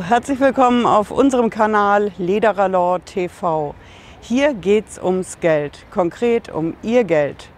herzlich 0.00 0.38
willkommen 0.38 0.86
auf 0.86 1.10
unserem 1.10 1.50
Kanal 1.50 2.12
Lederer 2.16 2.68
Law 2.68 3.00
TV. 3.00 3.74
Hier 4.20 4.54
geht 4.54 4.88
es 4.88 5.02
ums 5.02 5.40
Geld, 5.40 5.84
konkret 5.90 6.48
um 6.48 6.74
Ihr 6.82 7.02
Geld. 7.02 7.48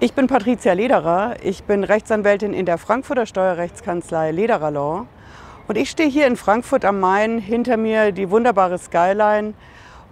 Ich 0.00 0.14
bin 0.14 0.26
Patricia 0.26 0.72
Lederer, 0.72 1.36
ich 1.42 1.64
bin 1.64 1.84
Rechtsanwältin 1.84 2.54
in 2.54 2.64
der 2.64 2.78
Frankfurter 2.78 3.26
Steuerrechtskanzlei 3.26 4.30
Lederer 4.30 4.70
Law 4.70 5.06
und 5.68 5.76
ich 5.76 5.90
stehe 5.90 6.08
hier 6.08 6.26
in 6.26 6.36
Frankfurt 6.36 6.86
am 6.86 6.98
Main, 6.98 7.38
hinter 7.38 7.76
mir 7.76 8.10
die 8.12 8.30
wunderbare 8.30 8.78
Skyline. 8.78 9.52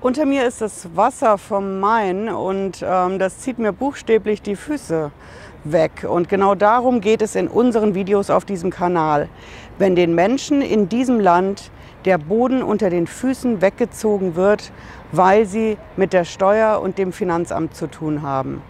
Unter 0.02 0.26
mir 0.26 0.46
ist 0.46 0.60
das 0.60 0.94
Wasser 0.94 1.38
vom 1.38 1.80
Main 1.80 2.28
und 2.28 2.84
ähm, 2.86 3.18
das 3.18 3.38
zieht 3.38 3.58
mir 3.58 3.72
buchstäblich 3.72 4.42
die 4.42 4.56
Füße 4.56 5.10
weg. 5.64 6.06
Und 6.08 6.28
genau 6.28 6.54
darum 6.54 7.00
geht 7.00 7.22
es 7.22 7.34
in 7.34 7.48
unseren 7.48 7.94
Videos 7.94 8.30
auf 8.30 8.44
diesem 8.44 8.70
Kanal. 8.70 9.28
Wenn 9.78 9.96
den 9.96 10.14
Menschen 10.14 10.62
in 10.62 10.88
diesem 10.88 11.20
Land 11.20 11.70
der 12.04 12.18
Boden 12.18 12.62
unter 12.62 12.90
den 12.90 13.06
Füßen 13.06 13.60
weggezogen 13.60 14.34
wird, 14.34 14.72
weil 15.12 15.46
sie 15.46 15.76
mit 15.96 16.12
der 16.12 16.24
Steuer 16.24 16.80
und 16.80 16.98
dem 16.98 17.12
Finanzamt 17.12 17.76
zu 17.76 17.86
tun 17.86 18.22
haben. 18.22 18.62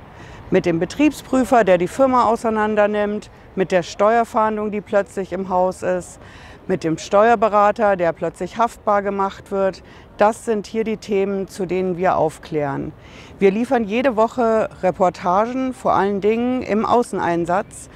Mit 0.51 0.67
dem 0.67 0.79
Betriebsprüfer, 0.79 1.65
der 1.65 1.79
die 1.79 1.89
Firma 1.89 2.27
auseinandernimmt, 2.27 3.31
mit 3.55 3.73
der 3.73 3.83
Steuerfahndung, 3.83 4.71
die 4.71 4.83
plötzlich 4.83 5.33
im 5.33 5.49
Haus 5.49 5.83
ist, 5.83 6.21
mit 6.67 6.85
dem 6.85 6.99
Steuerberater, 6.99 7.97
der 7.97 8.13
plötzlich 8.13 8.57
haftbar 8.57 9.03
gemacht 9.03 9.51
wird. 9.51 9.83
Das 10.17 10.45
sind 10.45 10.67
hier 10.67 10.85
die 10.85 10.97
Themen, 10.97 11.49
zu 11.49 11.67
denen 11.67 11.97
wir 11.97 12.17
aufklären. 12.17 12.93
Wir 13.39 13.51
liefern 13.51 13.85
jede 13.85 14.17
Woche 14.17 14.69
Reportagen, 14.83 15.75
vor 15.75 15.93
allen 15.95 16.21
Dingen 16.21 16.63
im 16.63 16.87
Außeneinsatz, 16.87 17.89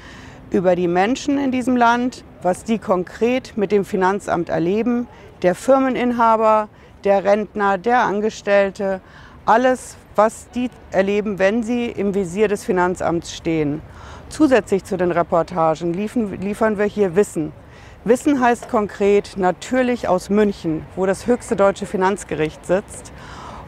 über 0.50 0.76
die 0.76 0.88
Menschen 0.88 1.38
in 1.38 1.50
diesem 1.50 1.76
Land, 1.76 2.24
was 2.42 2.64
die 2.64 2.78
konkret 2.78 3.56
mit 3.56 3.72
dem 3.72 3.84
Finanzamt 3.84 4.48
erleben, 4.48 5.08
der 5.42 5.54
Firmeninhaber, 5.54 6.68
der 7.04 7.24
Rentner, 7.24 7.78
der 7.78 8.02
Angestellte, 8.02 9.00
alles, 9.44 9.96
was 10.16 10.48
die 10.50 10.70
erleben, 10.90 11.38
wenn 11.38 11.62
sie 11.62 11.86
im 11.86 12.14
Visier 12.14 12.48
des 12.48 12.64
Finanzamts 12.64 13.34
stehen. 13.34 13.82
Zusätzlich 14.28 14.82
zu 14.84 14.96
den 14.96 15.12
Reportagen 15.12 15.92
liefern 15.92 16.78
wir 16.78 16.86
hier 16.86 17.14
Wissen. 17.14 17.52
Wissen 18.06 18.40
heißt 18.40 18.68
konkret 18.68 19.32
natürlich 19.36 20.06
aus 20.06 20.30
München, 20.30 20.86
wo 20.94 21.06
das 21.06 21.26
höchste 21.26 21.56
deutsche 21.56 21.86
Finanzgericht 21.86 22.64
sitzt 22.64 23.12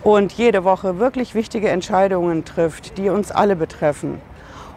und 0.05 0.33
jede 0.33 0.62
Woche 0.62 1.00
wirklich 1.00 1.34
wichtige 1.34 1.70
Entscheidungen 1.70 2.45
trifft, 2.45 2.98
die 2.98 3.08
uns 3.08 3.33
alle 3.33 3.56
betreffen. 3.56 4.20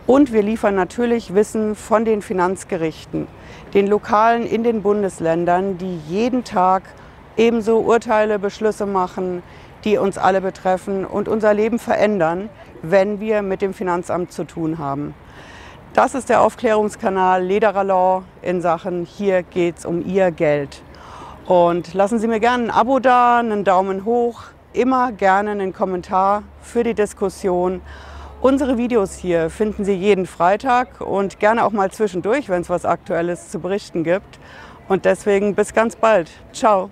Und 0.07 0.33
wir 0.33 0.41
liefern 0.41 0.73
natürlich 0.73 1.35
Wissen 1.35 1.75
von 1.75 2.05
den 2.05 2.23
Finanzgerichten, 2.23 3.27
den 3.75 3.85
Lokalen 3.85 4.47
in 4.47 4.63
den 4.63 4.81
Bundesländern, 4.81 5.77
die 5.77 5.99
jeden 6.07 6.43
Tag 6.43 6.81
ebenso 7.37 7.81
Urteile, 7.81 8.39
Beschlüsse 8.39 8.87
machen, 8.87 9.43
die 9.83 9.97
uns 9.97 10.17
alle 10.17 10.41
betreffen 10.41 11.05
und 11.05 11.27
unser 11.27 11.53
Leben 11.53 11.77
verändern, 11.77 12.49
wenn 12.81 13.19
wir 13.19 13.43
mit 13.43 13.61
dem 13.61 13.75
Finanzamt 13.75 14.31
zu 14.31 14.43
tun 14.43 14.79
haben. 14.79 15.13
Das 15.93 16.15
ist 16.15 16.29
der 16.29 16.41
Aufklärungskanal 16.41 17.43
Lederer 17.43 17.83
Law 17.83 18.23
in 18.41 18.61
Sachen 18.61 19.03
Hier 19.03 19.43
geht's 19.43 19.85
um 19.85 20.01
Ihr 20.05 20.31
Geld. 20.31 20.81
Und 21.47 21.93
lassen 21.93 22.17
Sie 22.17 22.29
mir 22.29 22.39
gerne 22.39 22.63
ein 22.63 22.71
Abo 22.71 22.99
da, 22.99 23.39
einen 23.39 23.65
Daumen 23.65 24.05
hoch, 24.05 24.43
immer 24.71 25.11
gerne 25.11 25.51
einen 25.51 25.73
Kommentar 25.73 26.43
für 26.61 26.85
die 26.85 26.93
Diskussion. 26.93 27.81
Unsere 28.39 28.77
Videos 28.77 29.15
hier 29.15 29.49
finden 29.49 29.83
Sie 29.83 29.93
jeden 29.93 30.27
Freitag 30.27 31.01
und 31.01 31.41
gerne 31.41 31.65
auch 31.65 31.71
mal 31.71 31.91
zwischendurch, 31.91 32.47
wenn 32.47 32.61
es 32.61 32.69
was 32.69 32.85
Aktuelles 32.85 33.49
zu 33.49 33.59
berichten 33.59 34.05
gibt. 34.05 34.39
Und 34.87 35.03
deswegen 35.03 35.55
bis 35.55 35.73
ganz 35.73 35.97
bald. 35.97 36.31
Ciao. 36.53 36.89